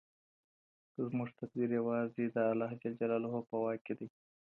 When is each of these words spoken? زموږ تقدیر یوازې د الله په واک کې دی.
زموږ 1.07 1.29
تقدیر 1.39 1.69
یوازې 1.79 2.25
د 2.99 3.01
الله 3.15 3.39
په 3.49 3.55
واک 3.61 3.79
کې 3.85 3.93
دی. 3.99 4.07